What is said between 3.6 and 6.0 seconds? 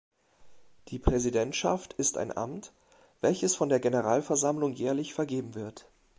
der Generalversammlung jährlich vergeben wird.